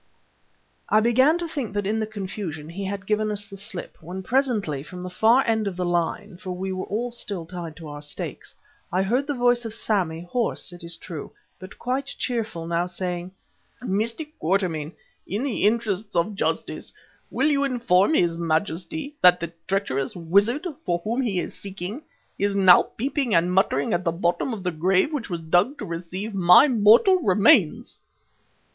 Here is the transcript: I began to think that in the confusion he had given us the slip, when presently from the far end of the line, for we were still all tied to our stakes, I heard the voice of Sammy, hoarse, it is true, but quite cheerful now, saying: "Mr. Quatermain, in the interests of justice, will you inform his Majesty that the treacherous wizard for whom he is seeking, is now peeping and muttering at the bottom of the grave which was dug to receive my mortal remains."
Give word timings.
I 0.89 0.99
began 0.99 1.37
to 1.37 1.47
think 1.47 1.73
that 1.75 1.85
in 1.85 1.99
the 1.99 2.07
confusion 2.07 2.69
he 2.69 2.85
had 2.85 3.05
given 3.05 3.29
us 3.29 3.45
the 3.45 3.55
slip, 3.55 3.97
when 4.01 4.23
presently 4.23 4.81
from 4.81 5.03
the 5.03 5.11
far 5.11 5.45
end 5.45 5.67
of 5.67 5.77
the 5.77 5.85
line, 5.85 6.37
for 6.37 6.53
we 6.53 6.71
were 6.71 6.87
still 7.11 7.37
all 7.41 7.45
tied 7.45 7.75
to 7.75 7.87
our 7.87 8.01
stakes, 8.01 8.55
I 8.91 9.03
heard 9.03 9.27
the 9.27 9.35
voice 9.35 9.63
of 9.63 9.75
Sammy, 9.75 10.21
hoarse, 10.21 10.73
it 10.73 10.83
is 10.83 10.97
true, 10.97 11.33
but 11.59 11.77
quite 11.77 12.07
cheerful 12.07 12.65
now, 12.65 12.87
saying: 12.87 13.31
"Mr. 13.83 14.27
Quatermain, 14.39 14.93
in 15.27 15.43
the 15.43 15.67
interests 15.67 16.15
of 16.15 16.33
justice, 16.33 16.91
will 17.29 17.51
you 17.51 17.63
inform 17.63 18.15
his 18.15 18.37
Majesty 18.37 19.15
that 19.21 19.39
the 19.39 19.53
treacherous 19.67 20.15
wizard 20.15 20.65
for 20.83 20.97
whom 21.03 21.21
he 21.21 21.39
is 21.39 21.53
seeking, 21.53 22.03
is 22.39 22.55
now 22.55 22.89
peeping 22.97 23.35
and 23.35 23.53
muttering 23.53 23.93
at 23.93 24.03
the 24.03 24.11
bottom 24.11 24.51
of 24.51 24.63
the 24.63 24.71
grave 24.71 25.13
which 25.13 25.29
was 25.29 25.41
dug 25.45 25.77
to 25.77 25.85
receive 25.85 26.33
my 26.33 26.67
mortal 26.67 27.19
remains." 27.19 27.99